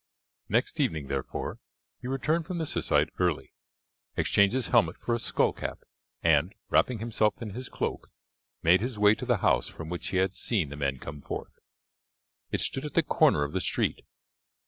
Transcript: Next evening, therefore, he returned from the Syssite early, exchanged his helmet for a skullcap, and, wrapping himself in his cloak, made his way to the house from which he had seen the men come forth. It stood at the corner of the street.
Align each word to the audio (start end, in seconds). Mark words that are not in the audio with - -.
Next 0.49 0.79
evening, 0.79 1.09
therefore, 1.09 1.59
he 2.01 2.07
returned 2.07 2.47
from 2.47 2.57
the 2.57 2.65
Syssite 2.65 3.11
early, 3.19 3.53
exchanged 4.17 4.55
his 4.55 4.69
helmet 4.69 4.97
for 4.97 5.13
a 5.13 5.19
skullcap, 5.19 5.83
and, 6.23 6.55
wrapping 6.71 6.97
himself 6.97 7.39
in 7.39 7.51
his 7.51 7.69
cloak, 7.69 8.09
made 8.63 8.81
his 8.81 8.97
way 8.97 9.13
to 9.13 9.27
the 9.27 9.37
house 9.45 9.67
from 9.67 9.89
which 9.89 10.07
he 10.07 10.17
had 10.17 10.33
seen 10.33 10.69
the 10.69 10.75
men 10.75 10.97
come 10.97 11.21
forth. 11.21 11.59
It 12.49 12.61
stood 12.61 12.83
at 12.85 12.95
the 12.95 13.03
corner 13.03 13.43
of 13.43 13.53
the 13.53 13.61
street. 13.61 14.03